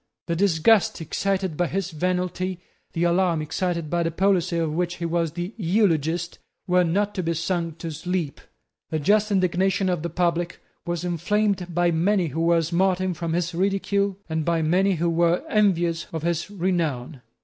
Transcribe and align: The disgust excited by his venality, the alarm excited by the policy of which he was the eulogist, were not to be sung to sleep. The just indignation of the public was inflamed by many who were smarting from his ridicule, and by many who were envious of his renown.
The 0.25 0.35
disgust 0.35 0.99
excited 0.99 1.55
by 1.55 1.67
his 1.67 1.91
venality, 1.91 2.59
the 2.93 3.03
alarm 3.03 3.39
excited 3.39 3.87
by 3.87 4.01
the 4.01 4.09
policy 4.09 4.57
of 4.57 4.73
which 4.73 4.95
he 4.95 5.05
was 5.05 5.33
the 5.33 5.53
eulogist, 5.57 6.39
were 6.65 6.83
not 6.83 7.13
to 7.13 7.21
be 7.21 7.35
sung 7.35 7.73
to 7.75 7.91
sleep. 7.91 8.41
The 8.89 8.97
just 8.97 9.29
indignation 9.31 9.89
of 9.89 10.01
the 10.01 10.09
public 10.09 10.59
was 10.87 11.05
inflamed 11.05 11.67
by 11.75 11.91
many 11.91 12.29
who 12.29 12.41
were 12.41 12.63
smarting 12.63 13.13
from 13.13 13.33
his 13.33 13.53
ridicule, 13.53 14.17
and 14.27 14.43
by 14.43 14.63
many 14.63 14.95
who 14.95 15.07
were 15.07 15.43
envious 15.47 16.07
of 16.11 16.23
his 16.23 16.49
renown. 16.49 17.21